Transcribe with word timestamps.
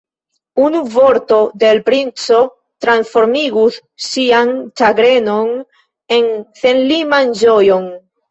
Unu 0.67 0.79
vorto 0.93 1.35
de 1.63 1.67
l' 1.79 1.83
princo 1.89 2.39
transformigus 2.85 3.77
ŝian 4.07 4.53
ĉagrenon 4.81 5.51
en 6.17 6.27
senliman 6.63 7.37
ĝojon. 7.43 7.89